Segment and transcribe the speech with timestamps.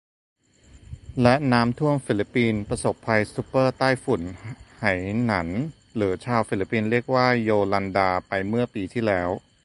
[1.21, 4.21] และน้ำท่วม ฟิลิปปินส์ประสบภัยซุปเปอร์ใต้ฝุ่น
[4.79, 4.85] ไห
[5.25, 5.49] หนาน
[5.95, 9.29] หรือชาวฟิลิปปินส์เรียกว่าโยลันดา ไปเมื่อปีที่แล้ว